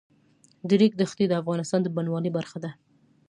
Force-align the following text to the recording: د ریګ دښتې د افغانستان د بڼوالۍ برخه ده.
د 0.67 0.69
ریګ 0.79 0.93
دښتې 1.01 1.25
د 1.27 1.33
افغانستان 1.41 1.79
د 1.83 1.87
بڼوالۍ 1.95 2.31
برخه 2.37 2.57
ده. 2.63 2.71